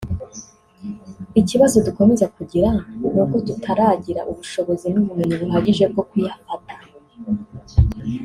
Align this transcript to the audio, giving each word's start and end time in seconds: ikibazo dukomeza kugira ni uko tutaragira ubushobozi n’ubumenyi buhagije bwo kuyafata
ikibazo 1.41 1.75
dukomeza 1.87 2.25
kugira 2.35 2.69
ni 3.13 3.19
uko 3.23 3.35
tutaragira 3.47 4.21
ubushobozi 4.31 4.85
n’ubumenyi 4.93 5.35
buhagije 5.41 5.83
bwo 5.91 6.03
kuyafata 6.09 6.75